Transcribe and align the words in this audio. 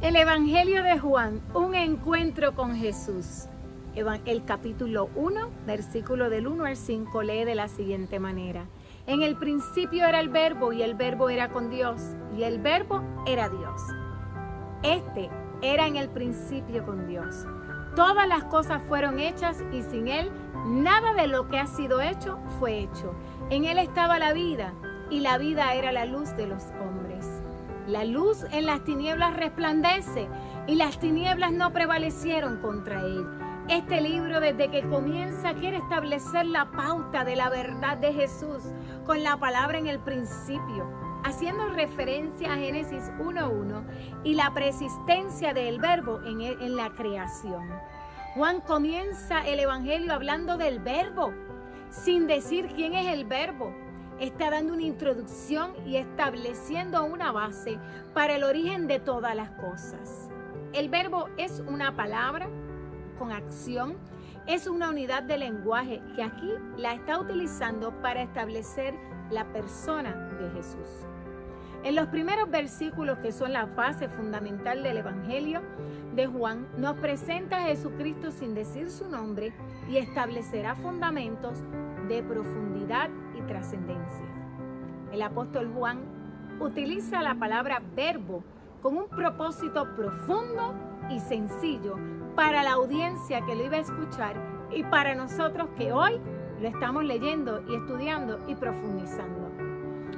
El 0.00 0.14
Evangelio 0.14 0.84
de 0.84 0.96
Juan, 0.96 1.42
un 1.54 1.74
encuentro 1.74 2.54
con 2.54 2.76
Jesús. 2.76 3.48
El 3.96 4.44
capítulo 4.44 5.10
1, 5.16 5.50
versículo 5.66 6.30
del 6.30 6.46
1 6.46 6.66
al 6.66 6.76
5, 6.76 7.22
lee 7.24 7.44
de 7.44 7.56
la 7.56 7.66
siguiente 7.66 8.20
manera. 8.20 8.66
En 9.08 9.22
el 9.22 9.34
principio 9.34 10.06
era 10.06 10.20
el 10.20 10.28
verbo 10.28 10.72
y 10.72 10.82
el 10.82 10.94
verbo 10.94 11.30
era 11.30 11.48
con 11.48 11.68
Dios 11.68 12.00
y 12.36 12.44
el 12.44 12.60
verbo 12.60 13.02
era 13.26 13.48
Dios. 13.48 13.82
Este 14.84 15.30
era 15.62 15.88
en 15.88 15.96
el 15.96 16.08
principio 16.08 16.86
con 16.86 17.08
Dios. 17.08 17.44
Todas 17.96 18.28
las 18.28 18.44
cosas 18.44 18.80
fueron 18.86 19.18
hechas 19.18 19.64
y 19.72 19.82
sin 19.82 20.06
Él 20.06 20.30
nada 20.64 21.12
de 21.14 21.26
lo 21.26 21.48
que 21.48 21.58
ha 21.58 21.66
sido 21.66 22.00
hecho 22.00 22.38
fue 22.60 22.78
hecho. 22.78 23.16
En 23.50 23.64
Él 23.64 23.78
estaba 23.78 24.20
la 24.20 24.32
vida 24.32 24.74
y 25.10 25.18
la 25.18 25.38
vida 25.38 25.74
era 25.74 25.90
la 25.90 26.04
luz 26.04 26.36
de 26.36 26.46
los 26.46 26.62
hombres. 26.80 27.07
La 27.88 28.04
luz 28.04 28.44
en 28.52 28.66
las 28.66 28.84
tinieblas 28.84 29.34
resplandece 29.34 30.28
y 30.66 30.74
las 30.74 31.00
tinieblas 31.00 31.52
no 31.52 31.72
prevalecieron 31.72 32.58
contra 32.58 33.00
Él. 33.00 33.26
Este 33.66 34.02
libro 34.02 34.40
desde 34.40 34.70
que 34.70 34.82
comienza 34.82 35.54
quiere 35.54 35.78
establecer 35.78 36.44
la 36.44 36.70
pauta 36.70 37.24
de 37.24 37.34
la 37.34 37.48
verdad 37.48 37.96
de 37.96 38.12
Jesús 38.12 38.62
con 39.06 39.22
la 39.22 39.38
palabra 39.38 39.78
en 39.78 39.86
el 39.86 40.00
principio, 40.00 40.86
haciendo 41.24 41.66
referencia 41.70 42.52
a 42.52 42.56
Génesis 42.56 43.10
1.1 43.20 43.82
y 44.22 44.34
la 44.34 44.52
persistencia 44.52 45.54
del 45.54 45.80
verbo 45.80 46.20
en, 46.26 46.42
en 46.42 46.76
la 46.76 46.90
creación. 46.90 47.70
Juan 48.34 48.60
comienza 48.60 49.48
el 49.48 49.60
Evangelio 49.60 50.12
hablando 50.12 50.58
del 50.58 50.78
verbo, 50.78 51.32
sin 51.88 52.26
decir 52.26 52.68
quién 52.76 52.92
es 52.92 53.06
el 53.14 53.24
verbo. 53.24 53.87
Está 54.20 54.50
dando 54.50 54.72
una 54.72 54.82
introducción 54.82 55.72
y 55.86 55.96
estableciendo 55.96 57.04
una 57.04 57.30
base 57.30 57.78
para 58.14 58.34
el 58.34 58.42
origen 58.42 58.88
de 58.88 58.98
todas 58.98 59.36
las 59.36 59.50
cosas. 59.52 60.28
El 60.72 60.88
verbo 60.88 61.28
es 61.36 61.62
una 61.68 61.94
palabra, 61.94 62.48
con 63.16 63.30
acción 63.30 63.96
es 64.48 64.66
una 64.66 64.88
unidad 64.88 65.22
de 65.22 65.38
lenguaje 65.38 66.02
que 66.16 66.22
aquí 66.22 66.50
la 66.76 66.94
está 66.94 67.20
utilizando 67.20 67.92
para 68.02 68.22
establecer 68.22 68.94
la 69.30 69.44
persona 69.52 70.14
de 70.40 70.50
Jesús. 70.50 71.06
En 71.84 71.94
los 71.94 72.08
primeros 72.08 72.50
versículos 72.50 73.18
que 73.18 73.30
son 73.30 73.52
la 73.52 73.66
base 73.66 74.08
fundamental 74.08 74.82
del 74.82 74.96
Evangelio 74.96 75.62
de 76.16 76.26
Juan, 76.26 76.66
nos 76.76 76.96
presenta 76.96 77.58
a 77.58 77.66
Jesucristo 77.66 78.32
sin 78.32 78.54
decir 78.54 78.90
su 78.90 79.08
nombre 79.08 79.52
y 79.88 79.98
establecerá 79.98 80.74
fundamentos 80.74 81.62
de 82.08 82.22
profundidad 82.22 83.10
trascendencia. 83.48 84.26
El 85.12 85.22
apóstol 85.22 85.72
Juan 85.74 85.98
utiliza 86.60 87.22
la 87.22 87.34
palabra 87.34 87.82
verbo 87.96 88.44
con 88.80 88.96
un 88.96 89.08
propósito 89.08 89.88
profundo 89.96 90.74
y 91.10 91.18
sencillo 91.18 91.96
para 92.36 92.62
la 92.62 92.74
audiencia 92.74 93.44
que 93.44 93.56
lo 93.56 93.64
iba 93.64 93.78
a 93.78 93.80
escuchar 93.80 94.36
y 94.70 94.84
para 94.84 95.16
nosotros 95.16 95.68
que 95.76 95.92
hoy 95.92 96.20
lo 96.60 96.68
estamos 96.68 97.04
leyendo 97.04 97.62
y 97.68 97.74
estudiando 97.74 98.38
y 98.46 98.54
profundizando. 98.54 99.50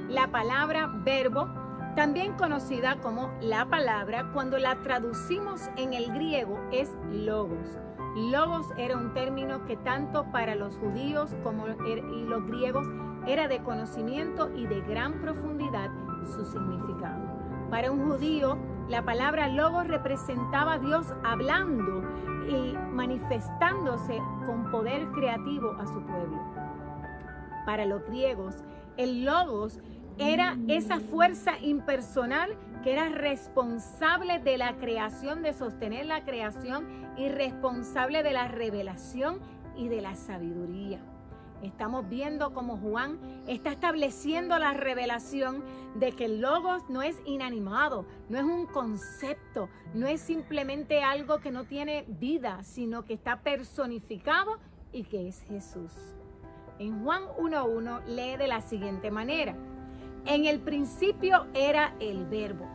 La 0.09 0.29
palabra 0.29 0.91
verbo, 1.05 1.49
también 1.95 2.33
conocida 2.33 2.97
como 3.01 3.31
la 3.41 3.67
palabra, 3.67 4.31
cuando 4.33 4.59
la 4.59 4.77
traducimos 4.83 5.71
en 5.77 5.93
el 5.93 6.13
griego 6.13 6.59
es 6.73 6.97
logos. 7.11 7.79
Logos 8.17 8.67
era 8.77 8.97
un 8.97 9.13
término 9.13 9.65
que 9.67 9.77
tanto 9.77 10.25
para 10.33 10.57
los 10.57 10.77
judíos 10.79 11.37
como 11.43 11.67
er, 11.67 11.99
y 11.99 12.25
los 12.25 12.45
griegos 12.47 12.87
era 13.27 13.49
de 13.49 13.63
conocimiento 13.63 14.51
y 14.55 14.67
de 14.67 14.81
gran 14.83 15.21
profundidad 15.21 15.91
su 16.27 16.45
significado. 16.45 17.41
Para 17.71 17.91
un 17.91 18.05
judío, 18.09 18.59
la 18.89 19.05
palabra 19.05 19.49
logos 19.49 19.87
representaba 19.87 20.75
a 20.75 20.79
Dios 20.79 21.07
hablando 21.25 22.03
y 22.49 22.77
manifestándose 22.93 24.19
con 24.45 24.71
poder 24.71 25.09
creativo 25.13 25.73
a 25.79 25.87
su 25.87 26.01
pueblo. 26.03 26.41
Para 27.65 27.85
los 27.87 28.05
griegos, 28.07 28.57
el 28.97 29.25
logos 29.25 29.79
era 30.19 30.59
esa 30.69 31.01
fuerza 31.01 31.59
impersonal 31.61 32.57
que 32.83 32.93
era 32.93 33.09
responsable 33.09 34.39
de 34.39 34.59
la 34.59 34.77
creación, 34.77 35.43
de 35.43 35.53
sostener 35.53 36.07
la 36.07 36.25
creación 36.25 36.87
y 37.17 37.29
responsable 37.29 38.23
de 38.23 38.33
la 38.33 38.49
revelación 38.49 39.39
y 39.77 39.89
de 39.89 40.01
la 40.01 40.17
sabiduría. 40.17 41.01
Estamos 41.63 42.09
viendo 42.09 42.55
cómo 42.55 42.79
Juan 42.79 43.19
está 43.47 43.71
estableciendo 43.71 44.59
la 44.59 44.73
revelación 44.73 45.63
de 45.95 46.13
que 46.13 46.25
el 46.25 46.41
logos 46.41 46.89
no 46.89 47.03
es 47.03 47.21
inanimado, 47.27 48.07
no 48.31 48.39
es 48.39 48.45
un 48.45 48.67
concepto, 48.67 49.69
no 49.93 50.07
es 50.07 50.23
simplemente 50.23 51.03
algo 51.03 51.41
que 51.41 51.51
no 51.51 51.65
tiene 51.65 52.07
vida, 52.09 52.63
sino 52.63 53.05
que 53.05 53.13
está 53.13 53.41
personificado 53.43 54.59
y 54.93 55.03
que 55.05 55.29
es 55.29 55.43
Jesús. 55.43 55.93
En 56.79 57.05
Juan 57.05 57.25
1.1 57.39 58.07
lee 58.07 58.39
de 58.39 58.49
la 58.49 58.63
siguiente 58.63 59.11
manera, 59.11 59.55
en 60.25 60.47
el 60.47 60.61
principio 60.61 61.47
era 61.53 61.95
el 62.01 62.25
verbo. 62.25 62.67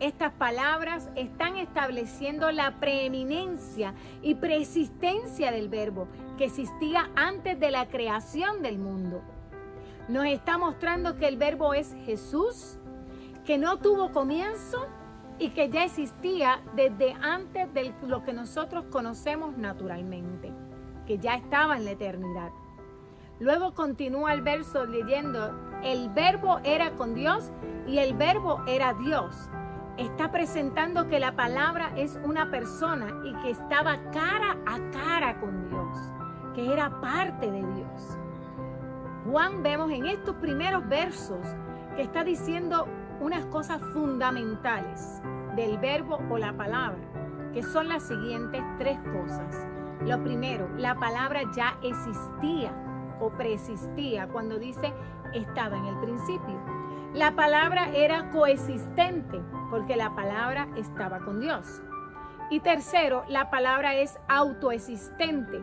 Estas 0.00 0.32
palabras 0.32 1.08
están 1.14 1.56
estableciendo 1.56 2.50
la 2.50 2.80
preeminencia 2.80 3.94
y 4.20 4.34
persistencia 4.34 5.52
del 5.52 5.68
verbo 5.68 6.08
que 6.36 6.44
existía 6.46 7.10
antes 7.16 7.58
de 7.58 7.70
la 7.70 7.88
creación 7.88 8.62
del 8.62 8.78
mundo. 8.78 9.22
Nos 10.08 10.26
está 10.26 10.58
mostrando 10.58 11.16
que 11.16 11.28
el 11.28 11.36
verbo 11.36 11.74
es 11.74 11.94
Jesús, 12.04 12.78
que 13.44 13.58
no 13.58 13.78
tuvo 13.78 14.12
comienzo 14.12 14.86
y 15.38 15.50
que 15.50 15.68
ya 15.70 15.84
existía 15.84 16.60
desde 16.74 17.14
antes 17.20 17.72
de 17.72 17.94
lo 18.06 18.24
que 18.24 18.32
nosotros 18.32 18.84
conocemos 18.90 19.56
naturalmente, 19.56 20.52
que 21.06 21.18
ya 21.18 21.34
estaba 21.34 21.76
en 21.76 21.84
la 21.84 21.92
eternidad. 21.92 22.50
Luego 23.40 23.74
continúa 23.74 24.34
el 24.34 24.42
verso 24.42 24.86
leyendo, 24.86 25.52
el 25.82 26.10
verbo 26.10 26.60
era 26.64 26.92
con 26.92 27.14
Dios 27.14 27.50
y 27.86 27.98
el 27.98 28.14
verbo 28.14 28.62
era 28.66 28.94
Dios 28.94 29.50
está 29.98 30.32
presentando 30.32 31.08
que 31.08 31.20
la 31.20 31.36
palabra 31.36 31.92
es 31.96 32.18
una 32.24 32.50
persona 32.50 33.22
y 33.24 33.34
que 33.42 33.50
estaba 33.50 33.98
cara 34.10 34.56
a 34.66 34.90
cara 34.90 35.40
con 35.40 35.68
Dios, 35.68 35.98
que 36.54 36.72
era 36.72 37.00
parte 37.00 37.50
de 37.50 37.64
Dios. 37.74 38.18
Juan 39.30 39.62
vemos 39.62 39.90
en 39.90 40.06
estos 40.06 40.34
primeros 40.36 40.88
versos 40.88 41.46
que 41.96 42.02
está 42.02 42.24
diciendo 42.24 42.86
unas 43.20 43.46
cosas 43.46 43.80
fundamentales 43.92 45.22
del 45.54 45.78
verbo 45.78 46.18
o 46.30 46.38
la 46.38 46.52
palabra, 46.52 47.00
que 47.52 47.62
son 47.62 47.88
las 47.88 48.02
siguientes 48.02 48.62
tres 48.78 48.98
cosas. 49.12 49.66
Lo 50.04 50.22
primero, 50.22 50.68
la 50.76 50.96
palabra 50.96 51.42
ya 51.54 51.78
existía 51.82 52.72
o 53.20 53.30
preexistía 53.30 54.26
cuando 54.28 54.58
dice 54.58 54.92
estaba 55.32 55.76
en 55.76 55.86
el 55.86 55.96
principio. 56.00 56.60
La 57.14 57.36
palabra 57.36 57.90
era 57.94 58.30
coexistente 58.30 59.40
porque 59.70 59.96
la 59.96 60.14
palabra 60.14 60.68
estaba 60.76 61.20
con 61.20 61.40
Dios. 61.40 61.82
Y 62.50 62.60
tercero, 62.60 63.24
la 63.28 63.50
palabra 63.50 63.94
es 63.94 64.18
autoexistente 64.28 65.60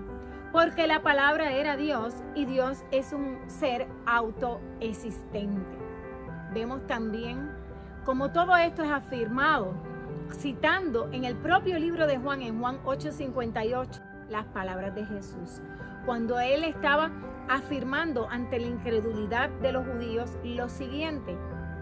porque 0.51 0.87
la 0.87 1.01
palabra 1.01 1.51
era 1.51 1.77
Dios 1.77 2.13
y 2.35 2.45
Dios 2.45 2.83
es 2.91 3.13
un 3.13 3.37
ser 3.47 3.87
autoexistente. 4.05 5.78
Vemos 6.53 6.85
también 6.87 7.51
como 8.05 8.31
todo 8.31 8.55
esto 8.57 8.84
es 8.84 8.90
afirmado 8.90 9.73
citando 10.34 11.09
en 11.11 11.25
el 11.25 11.35
propio 11.35 11.79
libro 11.79 12.07
de 12.07 12.17
Juan, 12.17 12.41
en 12.41 12.59
Juan 12.59 12.79
8:58, 12.84 14.01
las 14.29 14.46
palabras 14.46 14.96
de 14.96 15.05
Jesús. 15.05 15.61
Cuando 16.05 16.40
él 16.40 16.63
estaba 16.63 17.11
afirmando 17.47 18.28
ante 18.29 18.59
la 18.59 18.67
incredulidad 18.67 19.49
de 19.61 19.72
los 19.72 19.85
judíos 19.85 20.37
lo 20.43 20.69
siguiente. 20.69 21.35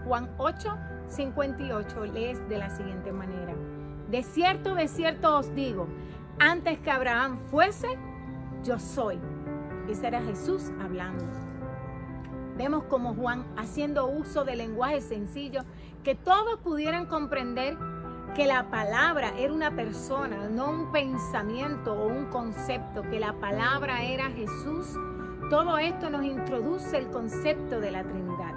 Juan 0.06 0.30
8, 0.38 0.76
58 1.08 2.06
lees 2.06 2.48
de 2.48 2.58
la 2.58 2.70
siguiente 2.70 3.12
manera. 3.12 3.54
De 4.10 4.22
cierto, 4.22 4.74
de 4.74 4.88
cierto 4.88 5.36
os 5.36 5.54
digo, 5.54 5.86
antes 6.38 6.78
que 6.78 6.90
Abraham 6.90 7.38
fuese, 7.50 7.98
yo 8.68 8.78
soy. 8.78 9.18
Ese 9.88 10.06
era 10.06 10.22
Jesús 10.22 10.70
hablando. 10.80 11.24
Vemos 12.56 12.84
como 12.84 13.14
Juan 13.14 13.46
haciendo 13.56 14.06
uso 14.06 14.44
de 14.44 14.56
lenguaje 14.56 15.00
sencillo 15.00 15.62
que 16.04 16.14
todos 16.14 16.60
pudieran 16.60 17.06
comprender 17.06 17.76
que 18.36 18.46
la 18.46 18.70
palabra 18.70 19.32
era 19.38 19.52
una 19.52 19.74
persona, 19.74 20.48
no 20.48 20.70
un 20.70 20.92
pensamiento 20.92 21.94
o 21.94 22.06
un 22.06 22.26
concepto, 22.26 23.02
que 23.02 23.18
la 23.18 23.32
palabra 23.32 24.02
era 24.04 24.30
Jesús 24.30 24.96
todo 25.50 25.78
esto 25.78 26.10
nos 26.10 26.24
introduce 26.24 26.98
el 26.98 27.08
concepto 27.08 27.80
de 27.80 27.90
la 27.90 28.04
Trinidad. 28.04 28.52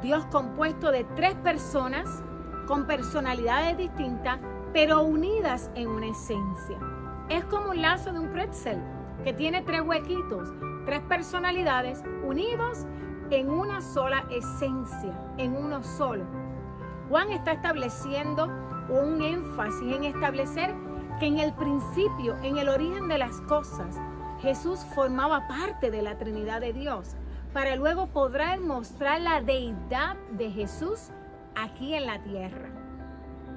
Dios 0.00 0.24
compuesto 0.26 0.90
de 0.90 1.04
tres 1.16 1.34
personas 1.34 2.22
con 2.66 2.86
personalidades 2.86 3.76
distintas, 3.76 4.38
pero 4.72 5.02
unidas 5.02 5.70
en 5.74 5.88
una 5.88 6.06
esencia. 6.06 6.78
Es 7.28 7.44
como 7.46 7.70
un 7.70 7.80
lazo 7.80 8.12
de 8.12 8.20
un 8.20 8.32
pretzel 8.32 8.78
que 9.24 9.32
tiene 9.32 9.62
tres 9.62 9.80
huequitos, 9.80 10.52
tres 10.84 11.00
personalidades 11.02 12.02
unidos 12.22 12.86
en 13.30 13.50
una 13.50 13.80
sola 13.80 14.26
esencia, 14.30 15.18
en 15.38 15.56
uno 15.56 15.82
solo. 15.82 16.24
Juan 17.08 17.30
está 17.30 17.52
estableciendo 17.52 18.48
un 18.90 19.22
énfasis 19.22 19.96
en 19.96 20.04
establecer 20.04 20.74
que 21.18 21.26
en 21.26 21.38
el 21.38 21.54
principio, 21.54 22.36
en 22.42 22.58
el 22.58 22.68
origen 22.68 23.08
de 23.08 23.18
las 23.18 23.40
cosas, 23.42 23.96
Jesús 24.40 24.80
formaba 24.94 25.48
parte 25.48 25.90
de 25.90 26.02
la 26.02 26.18
Trinidad 26.18 26.60
de 26.60 26.72
Dios, 26.72 27.16
para 27.54 27.76
luego 27.76 28.08
poder 28.08 28.60
mostrar 28.60 29.20
la 29.20 29.40
deidad 29.40 30.16
de 30.32 30.50
Jesús 30.50 31.10
aquí 31.54 31.94
en 31.94 32.06
la 32.06 32.22
tierra. 32.22 32.68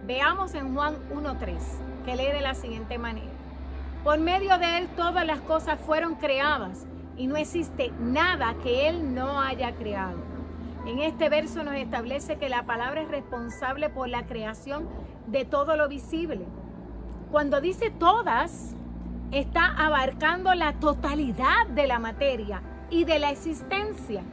Veamos 0.06 0.54
en 0.54 0.74
Juan 0.74 0.96
1.3, 1.10 1.58
que 2.06 2.16
lee 2.16 2.32
de 2.32 2.42
la 2.42 2.54
siguiente 2.54 2.98
manera. 2.98 3.37
Por 4.04 4.20
medio 4.20 4.58
de 4.58 4.78
Él 4.78 4.88
todas 4.96 5.26
las 5.26 5.42
cosas 5.42 5.80
fueron 5.80 6.16
creadas 6.16 6.86
y 7.18 7.28
no 7.28 7.36
existe 7.36 7.92
nada 8.00 8.56
que 8.64 8.88
Él 8.88 9.14
no 9.14 9.42
haya 9.42 9.74
creado. 9.76 10.18
En 10.86 11.00
este 11.00 11.28
verso 11.28 11.64
nos 11.64 11.76
establece 11.76 12.38
que 12.38 12.48
la 12.48 12.64
palabra 12.64 13.02
es 13.02 13.10
responsable 13.10 13.90
por 13.90 14.08
la 14.08 14.26
creación 14.26 14.88
de 15.28 15.44
todo 15.44 15.76
lo 15.76 15.90
visible. 15.90 16.46
Cuando 17.30 17.60
dice 17.60 17.90
todas, 17.90 18.74
está 19.32 19.66
abarcando 19.66 20.54
la 20.54 20.74
totalidad 20.74 21.68
de 21.68 21.88
la 21.88 22.00
materia 22.00 22.62
y 22.90 23.04
de 23.04 23.20
la 23.20 23.32
existencia. 23.32 24.24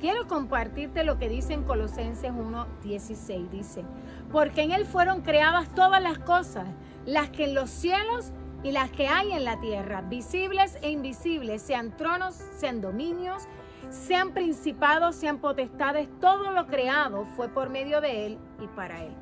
Quiero 0.00 0.26
compartirte 0.26 1.04
lo 1.04 1.18
que 1.18 1.28
dice 1.28 1.54
en 1.54 1.62
Colosenses 1.62 2.32
1:16. 2.32 3.48
Dice, 3.50 3.84
porque 4.32 4.62
en 4.62 4.72
Él 4.72 4.84
fueron 4.86 5.22
creadas 5.22 5.72
todas 5.74 6.02
las 6.02 6.18
cosas, 6.18 6.66
las 7.06 7.30
que 7.30 7.44
en 7.44 7.54
los 7.54 7.70
cielos 7.70 8.32
las 8.64 8.90
que 8.90 9.08
hay 9.08 9.32
en 9.32 9.44
la 9.44 9.60
tierra, 9.60 10.02
visibles 10.02 10.76
e 10.82 10.90
invisibles, 10.90 11.62
sean 11.62 11.96
tronos, 11.96 12.34
sean 12.34 12.80
dominios, 12.80 13.46
sean 13.90 14.32
principados, 14.32 15.14
sean 15.14 15.38
potestades, 15.38 16.08
todo 16.20 16.50
lo 16.50 16.66
creado 16.66 17.26
fue 17.36 17.48
por 17.48 17.70
medio 17.70 18.00
de 18.00 18.26
Él 18.26 18.38
y 18.60 18.66
para 18.68 19.04
Él. 19.04 19.14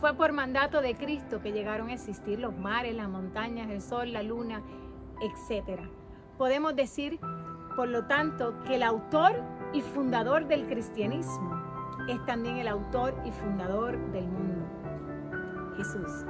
Fue 0.00 0.14
por 0.14 0.32
mandato 0.32 0.80
de 0.80 0.94
Cristo 0.94 1.40
que 1.40 1.52
llegaron 1.52 1.88
a 1.88 1.94
existir 1.94 2.38
los 2.38 2.56
mares, 2.56 2.94
las 2.94 3.08
montañas, 3.08 3.70
el 3.70 3.80
sol, 3.80 4.12
la 4.12 4.22
luna, 4.22 4.62
etc. 5.20 5.80
Podemos 6.38 6.74
decir, 6.74 7.20
por 7.76 7.88
lo 7.88 8.06
tanto, 8.06 8.62
que 8.64 8.76
el 8.76 8.82
autor 8.82 9.42
y 9.72 9.80
fundador 9.80 10.46
del 10.46 10.66
cristianismo 10.66 11.62
es 12.08 12.24
también 12.26 12.56
el 12.56 12.68
autor 12.68 13.14
y 13.24 13.30
fundador 13.30 13.96
del 14.10 14.26
mundo, 14.26 14.66
Jesús. 15.76 16.24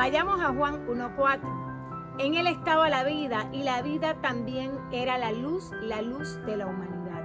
Vayamos 0.00 0.40
a 0.40 0.48
Juan 0.54 0.86
1.4. 0.86 2.16
En 2.20 2.32
él 2.32 2.46
estaba 2.46 2.88
la 2.88 3.04
vida 3.04 3.50
y 3.52 3.64
la 3.64 3.82
vida 3.82 4.14
también 4.22 4.78
era 4.92 5.18
la 5.18 5.30
luz, 5.30 5.72
la 5.82 6.00
luz 6.00 6.40
de 6.46 6.56
la 6.56 6.66
humanidad. 6.66 7.22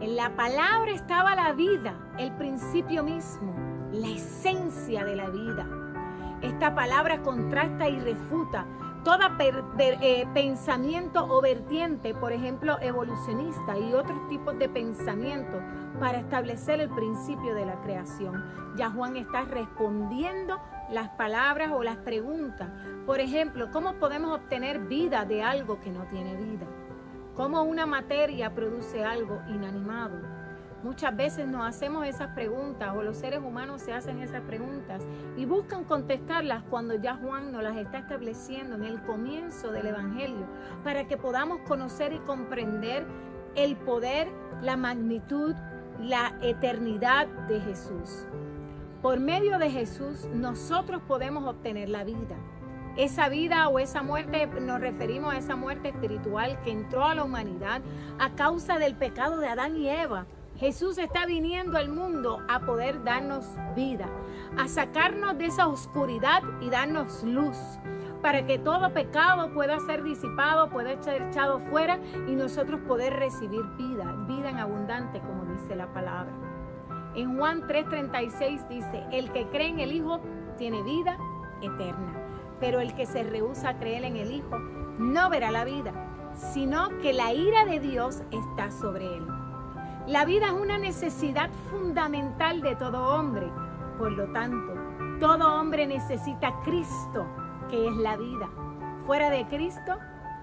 En 0.00 0.14
la 0.14 0.36
palabra 0.36 0.92
estaba 0.92 1.34
la 1.34 1.52
vida, 1.54 1.98
el 2.18 2.30
principio 2.36 3.02
mismo 3.02 3.52
la 3.90 4.10
esencia 4.10 5.04
de 5.04 5.16
la 5.16 5.28
vida. 5.28 5.66
Esta 6.40 6.72
palabra 6.72 7.22
contrasta 7.22 7.88
y 7.88 7.98
refuta 7.98 8.64
todo 9.06 9.22
eh, 9.38 10.26
pensamiento 10.34 11.24
o 11.30 11.40
vertiente, 11.40 12.12
por 12.12 12.32
ejemplo, 12.32 12.76
evolucionista 12.80 13.78
y 13.78 13.94
otros 13.94 14.18
tipos 14.28 14.58
de 14.58 14.68
pensamiento 14.68 15.62
para 16.00 16.18
establecer 16.18 16.80
el 16.80 16.88
principio 16.88 17.54
de 17.54 17.66
la 17.66 17.80
creación. 17.82 18.44
Ya 18.76 18.90
Juan 18.90 19.16
está 19.16 19.44
respondiendo 19.44 20.58
las 20.90 21.10
palabras 21.10 21.70
o 21.72 21.84
las 21.84 21.98
preguntas. 21.98 22.68
Por 23.06 23.20
ejemplo, 23.20 23.70
¿cómo 23.70 23.94
podemos 23.94 24.32
obtener 24.32 24.80
vida 24.80 25.24
de 25.24 25.40
algo 25.40 25.80
que 25.80 25.92
no 25.92 26.04
tiene 26.08 26.34
vida? 26.34 26.66
¿Cómo 27.36 27.62
una 27.62 27.86
materia 27.86 28.56
produce 28.56 29.04
algo 29.04 29.40
inanimado? 29.46 30.35
Muchas 30.86 31.16
veces 31.16 31.48
nos 31.48 31.66
hacemos 31.66 32.06
esas 32.06 32.28
preguntas 32.28 32.94
o 32.94 33.02
los 33.02 33.16
seres 33.16 33.40
humanos 33.40 33.82
se 33.82 33.92
hacen 33.92 34.20
esas 34.20 34.42
preguntas 34.42 35.04
y 35.36 35.44
buscan 35.44 35.82
contestarlas 35.82 36.62
cuando 36.70 36.94
ya 36.94 37.16
Juan 37.16 37.50
nos 37.50 37.64
las 37.64 37.76
está 37.76 37.98
estableciendo 37.98 38.76
en 38.76 38.84
el 38.84 39.02
comienzo 39.02 39.72
del 39.72 39.88
Evangelio 39.88 40.46
para 40.84 41.08
que 41.08 41.16
podamos 41.16 41.58
conocer 41.66 42.12
y 42.12 42.20
comprender 42.20 43.04
el 43.56 43.74
poder, 43.74 44.28
la 44.62 44.76
magnitud, 44.76 45.56
la 45.98 46.38
eternidad 46.40 47.26
de 47.48 47.60
Jesús. 47.62 48.28
Por 49.02 49.18
medio 49.18 49.58
de 49.58 49.70
Jesús 49.70 50.28
nosotros 50.32 51.02
podemos 51.08 51.46
obtener 51.46 51.88
la 51.88 52.04
vida. 52.04 52.36
Esa 52.96 53.28
vida 53.28 53.66
o 53.66 53.80
esa 53.80 54.04
muerte, 54.04 54.46
nos 54.46 54.80
referimos 54.80 55.34
a 55.34 55.38
esa 55.38 55.56
muerte 55.56 55.88
espiritual 55.88 56.60
que 56.62 56.70
entró 56.70 57.04
a 57.04 57.16
la 57.16 57.24
humanidad 57.24 57.82
a 58.20 58.36
causa 58.36 58.78
del 58.78 58.94
pecado 58.94 59.38
de 59.38 59.48
Adán 59.48 59.76
y 59.76 59.88
Eva 59.88 60.26
Jesús 60.58 60.96
está 60.96 61.26
viniendo 61.26 61.76
al 61.76 61.90
mundo 61.90 62.42
a 62.48 62.60
poder 62.60 63.04
darnos 63.04 63.44
vida, 63.74 64.08
a 64.56 64.68
sacarnos 64.68 65.36
de 65.36 65.46
esa 65.46 65.66
oscuridad 65.66 66.42
y 66.62 66.70
darnos 66.70 67.22
luz, 67.24 67.58
para 68.22 68.46
que 68.46 68.58
todo 68.58 68.92
pecado 68.94 69.52
pueda 69.52 69.78
ser 69.80 70.02
disipado, 70.02 70.70
pueda 70.70 71.00
ser 71.02 71.22
echado 71.22 71.60
fuera 71.60 72.00
y 72.26 72.34
nosotros 72.34 72.80
poder 72.88 73.12
recibir 73.12 73.62
vida, 73.76 74.10
vida 74.26 74.48
en 74.48 74.58
abundante, 74.58 75.20
como 75.20 75.44
dice 75.44 75.76
la 75.76 75.92
palabra. 75.92 76.32
En 77.14 77.36
Juan 77.36 77.66
3:36 77.66 78.66
dice, 78.68 79.04
el 79.12 79.30
que 79.32 79.46
cree 79.48 79.68
en 79.68 79.80
el 79.80 79.92
Hijo 79.92 80.20
tiene 80.56 80.82
vida 80.82 81.18
eterna, 81.60 82.14
pero 82.60 82.80
el 82.80 82.94
que 82.94 83.04
se 83.04 83.24
rehúsa 83.24 83.70
a 83.70 83.78
creer 83.78 84.04
en 84.04 84.16
el 84.16 84.32
Hijo 84.32 84.58
no 84.98 85.28
verá 85.28 85.50
la 85.50 85.64
vida, 85.64 85.92
sino 86.34 86.88
que 87.02 87.12
la 87.12 87.34
ira 87.34 87.66
de 87.66 87.78
Dios 87.78 88.22
está 88.30 88.70
sobre 88.70 89.16
él. 89.16 89.35
La 90.06 90.24
vida 90.24 90.46
es 90.46 90.52
una 90.52 90.78
necesidad 90.78 91.50
fundamental 91.68 92.60
de 92.60 92.76
todo 92.76 93.16
hombre. 93.16 93.48
Por 93.98 94.12
lo 94.12 94.30
tanto, 94.30 94.72
todo 95.18 95.60
hombre 95.60 95.84
necesita 95.88 96.60
Cristo, 96.62 97.26
que 97.68 97.88
es 97.88 97.96
la 97.96 98.16
vida. 98.16 98.48
Fuera 99.04 99.30
de 99.30 99.48
Cristo 99.48 99.98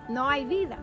no 0.10 0.28
hay 0.28 0.44
vida. 0.44 0.80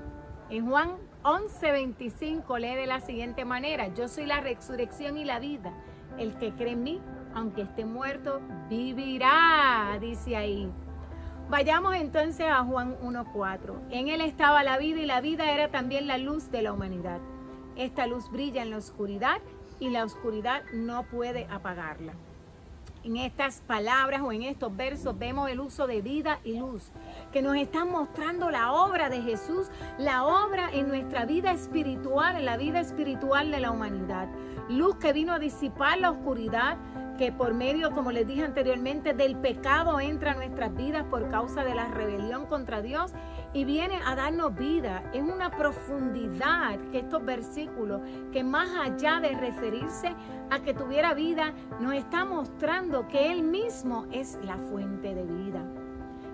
En 0.49 0.67
Juan 0.67 0.93
11:25 1.25 2.59
lee 2.59 2.75
de 2.75 2.87
la 2.87 3.01
siguiente 3.01 3.45
manera, 3.45 3.89
yo 3.89 4.09
soy 4.09 4.25
la 4.25 4.41
resurrección 4.41 5.19
y 5.19 5.27
la 5.27 5.41
vida. 5.41 5.75
El 6.17 6.39
que 6.39 6.53
cree 6.53 6.73
en 6.73 6.83
mí, 6.83 7.03
aunque 7.35 7.63
esté 7.63 7.85
muerto, 7.85 8.41
vivirá, 8.71 9.99
dice 10.01 10.37
ahí. 10.37 10.73
Vayamos 11.51 11.97
entonces 11.97 12.47
a 12.49 12.65
Juan 12.65 12.97
1.4. 13.03 13.75
En 13.91 14.09
él 14.09 14.23
estaba 14.23 14.65
la 14.65 14.79
vida 14.79 15.01
y 15.01 15.07
la 15.07 15.21
vida 15.21 15.51
era 15.51 15.71
también 15.71 16.07
la 16.07 16.17
luz 16.17 16.51
de 16.51 16.63
la 16.63 16.73
humanidad. 16.73 17.21
Esta 17.77 18.07
luz 18.07 18.31
brilla 18.31 18.63
en 18.63 18.71
la 18.71 18.79
oscuridad 18.79 19.41
y 19.79 19.91
la 19.91 20.05
oscuridad 20.05 20.63
no 20.73 21.05
puede 21.05 21.47
apagarla. 21.51 22.15
En 23.03 23.17
estas 23.17 23.63
palabras 23.63 24.21
o 24.21 24.31
en 24.31 24.43
estos 24.43 24.77
versos 24.77 25.19
vemos 25.19 25.49
el 25.49 25.61
uso 25.61 25.87
de 25.87 26.03
vida 26.03 26.39
y 26.45 26.59
luz, 26.59 26.93
que 27.33 27.41
nos 27.41 27.57
están 27.57 27.91
mostrando 27.91 28.51
la 28.51 28.73
obra 28.73 29.09
de 29.09 29.23
Jesús, 29.23 29.69
la 29.99 30.27
obra 30.27 30.69
en 30.71 30.87
nuestra 30.89 31.25
vida 31.25 31.51
espiritual, 31.53 32.37
en 32.37 32.45
la 32.45 32.59
vida 32.59 32.79
espiritual 32.81 33.51
de 33.51 33.61
la 33.61 33.71
humanidad. 33.71 34.29
Luz 34.69 34.97
que 34.97 35.15
vino 35.15 35.33
a 35.33 35.39
disipar 35.39 35.99
la 35.99 36.11
oscuridad, 36.11 36.77
que 37.21 37.33
por 37.33 37.53
medio, 37.53 37.91
como 37.91 38.13
les 38.13 38.27
dije 38.27 38.43
anteriormente, 38.43 39.13
del 39.13 39.37
pecado 39.37 40.01
entra 40.01 40.33
a 40.33 40.35
nuestras 40.37 40.75
vidas 40.75 41.05
por 41.05 41.29
causa 41.29 41.65
de 41.65 41.75
la 41.75 41.85
rebelión 41.89 42.47
contra 42.47 42.81
Dios 42.81 43.13
y 43.53 43.67
viene 43.67 44.01
a 44.07 44.17
darnos 44.17 44.55
vida. 44.55 45.03
Es 45.13 45.23
una 45.23 45.51
profundidad 45.51 46.79
que 46.91 47.01
estos 47.01 47.23
versículos, 47.23 48.01
que 48.33 48.43
más 48.43 48.71
allá 48.75 49.21
de 49.21 49.37
referirse 49.37 50.17
a 50.49 50.61
que 50.61 50.73
tuviera 50.73 51.13
vida, 51.13 51.53
nos 51.79 51.93
está 51.93 52.25
mostrando 52.25 53.07
que 53.07 53.31
Él 53.31 53.43
mismo 53.43 54.07
es 54.11 54.39
la 54.43 54.57
fuente 54.57 55.15
de 55.15 55.25
vida. 55.25 55.63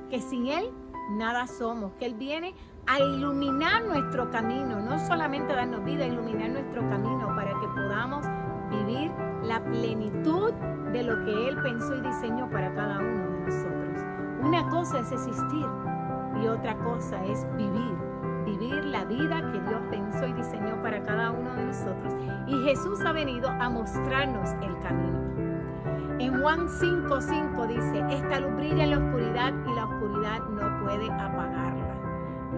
Que 0.09 0.21
sin 0.21 0.47
Él 0.47 0.71
nada 1.19 1.49
somos, 1.49 1.95
que 1.95 2.07
Él 2.07 2.15
viene 2.15 2.55
a 2.87 3.01
iluminar 3.01 3.85
nuestro 3.87 4.31
camino, 4.31 4.79
no 4.79 5.05
solamente 5.05 5.53
a 5.53 5.57
darnos 5.57 5.85
vida, 5.85 6.05
a 6.05 6.07
iluminar 6.07 6.51
nuestro 6.51 6.89
camino 6.89 7.35
para 7.35 7.51
que 7.59 7.67
podamos 7.75 8.25
vivir 8.71 9.11
la 9.57 9.65
plenitud 9.65 10.53
de 10.93 11.03
lo 11.03 11.25
que 11.25 11.49
Él 11.49 11.57
pensó 11.63 11.97
y 11.97 12.01
diseñó 12.03 12.47
para 12.51 12.75
cada 12.75 12.99
uno 12.99 13.31
de 13.31 13.47
nosotros. 13.47 14.05
Una 14.43 14.69
cosa 14.69 14.99
es 14.99 15.11
existir 15.13 15.67
y 16.43 16.47
otra 16.47 16.77
cosa 16.77 17.25
es 17.25 17.47
vivir. 17.57 17.97
Vivir 18.45 18.85
la 18.85 19.07
vida 19.07 19.41
que 19.51 19.61
Dios 19.61 19.81
pensó 19.91 20.27
y 20.27 20.35
diseñó 20.35 20.83
para 20.83 21.03
cada 21.03 21.31
uno 21.31 21.55
de 21.55 21.65
nosotros. 21.65 22.15
Y 22.47 22.55
Jesús 22.65 23.01
ha 23.07 23.13
venido 23.13 23.49
a 23.49 23.71
mostrarnos 23.71 24.51
el 24.61 24.79
camino. 24.81 25.21
En 26.19 26.39
Juan 26.43 26.69
5:5 26.69 27.67
dice, 27.67 28.05
esta 28.11 28.41
luz 28.41 28.55
brilla 28.57 28.85
en 28.85 28.91
la 28.91 28.99
oscuridad 28.99 29.55
y 29.67 29.75
la 29.75 29.85
oscuridad 29.87 30.41
no 30.51 30.85
puede 30.85 31.11
apagarla. 31.11 31.95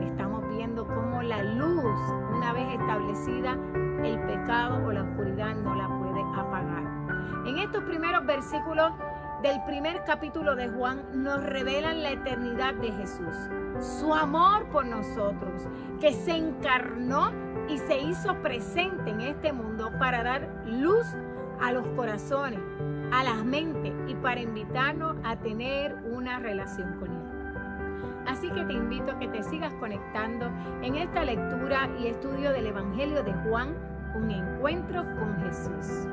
Estamos 0.02 0.48
viendo 0.48 0.84
cómo 0.84 1.22
la 1.22 1.44
luz, 1.44 2.00
una 2.36 2.52
vez 2.52 2.68
establecida, 2.72 3.56
el 4.02 4.18
pecado 4.26 4.84
o 4.84 4.90
la 4.90 5.02
oscuridad 5.02 5.54
no 5.54 5.76
la. 5.76 5.97
En 7.48 7.56
estos 7.56 7.82
primeros 7.84 8.26
versículos 8.26 8.92
del 9.42 9.58
primer 9.64 10.04
capítulo 10.04 10.54
de 10.54 10.68
Juan 10.68 11.02
nos 11.14 11.42
revelan 11.42 12.02
la 12.02 12.10
eternidad 12.10 12.74
de 12.74 12.92
Jesús, 12.92 13.34
su 13.80 14.12
amor 14.12 14.66
por 14.66 14.84
nosotros, 14.84 15.66
que 15.98 16.12
se 16.12 16.36
encarnó 16.36 17.32
y 17.66 17.78
se 17.78 18.00
hizo 18.00 18.34
presente 18.42 19.08
en 19.08 19.22
este 19.22 19.54
mundo 19.54 19.90
para 19.98 20.22
dar 20.22 20.46
luz 20.66 21.06
a 21.58 21.72
los 21.72 21.86
corazones, 21.96 22.60
a 23.12 23.24
las 23.24 23.42
mentes 23.46 23.94
y 24.06 24.14
para 24.16 24.42
invitarnos 24.42 25.16
a 25.24 25.36
tener 25.36 25.94
una 26.12 26.40
relación 26.40 26.98
con 26.98 27.08
Él. 27.10 28.24
Así 28.26 28.50
que 28.50 28.62
te 28.66 28.74
invito 28.74 29.12
a 29.12 29.18
que 29.18 29.28
te 29.28 29.42
sigas 29.42 29.72
conectando 29.80 30.50
en 30.82 30.96
esta 30.96 31.24
lectura 31.24 31.88
y 31.98 32.08
estudio 32.08 32.52
del 32.52 32.66
Evangelio 32.66 33.22
de 33.22 33.32
Juan, 33.32 33.74
un 34.14 34.30
encuentro 34.30 35.02
con 35.16 35.34
Jesús. 35.46 36.06